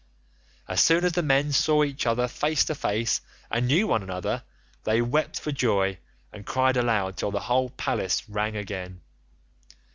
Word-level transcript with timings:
As 0.67 0.81
soon 0.81 1.05
as 1.05 1.11
the 1.11 1.21
men 1.21 1.51
saw 1.51 1.83
each 1.83 2.07
other 2.07 2.27
face 2.27 2.65
to 2.65 2.73
face 2.73 3.21
and 3.51 3.67
knew 3.67 3.85
one 3.85 4.01
another, 4.01 4.41
they 4.83 4.99
wept 4.99 5.39
for 5.39 5.51
joy 5.51 5.99
and 6.33 6.43
cried 6.43 6.75
aloud 6.75 7.17
till 7.17 7.29
the 7.29 7.41
whole 7.41 7.69
palace 7.69 8.27
rang 8.27 8.55
again. 8.55 9.01